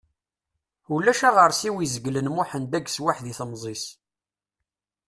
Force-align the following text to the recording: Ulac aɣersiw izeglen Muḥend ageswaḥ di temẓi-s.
Ulac 0.93 1.21
aɣersiw 1.29 1.77
izeglen 1.79 2.31
Muḥend 2.35 2.77
ageswaḥ 2.77 3.17
di 3.25 3.33
temẓi-s. 3.39 3.85